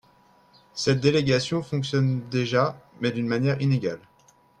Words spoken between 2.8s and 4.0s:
mais d’une manière inégale.